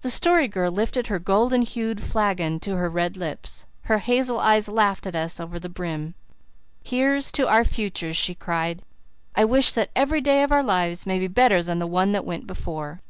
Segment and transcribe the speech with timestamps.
[0.00, 3.66] The Story Girl lifted her golden hued flagon to her red lips.
[3.82, 6.16] Her hazel eyes laughed at us over the brim.
[6.84, 8.82] "Here's to our futures," she cried,
[9.36, 12.24] "I wish that every day of our lives may be better than the one that
[12.24, 13.00] went before."